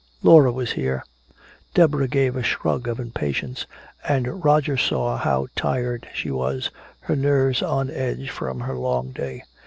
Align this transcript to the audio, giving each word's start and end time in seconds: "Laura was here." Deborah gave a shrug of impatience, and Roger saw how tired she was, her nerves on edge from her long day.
"Laura 0.23 0.51
was 0.51 0.71
here." 0.71 1.03
Deborah 1.75 2.07
gave 2.07 2.35
a 2.35 2.41
shrug 2.41 2.87
of 2.87 2.99
impatience, 2.99 3.67
and 4.09 4.43
Roger 4.43 4.75
saw 4.75 5.15
how 5.15 5.45
tired 5.55 6.07
she 6.11 6.31
was, 6.31 6.71
her 7.01 7.15
nerves 7.15 7.61
on 7.61 7.91
edge 7.91 8.31
from 8.31 8.61
her 8.61 8.75
long 8.75 9.11
day. 9.11 9.43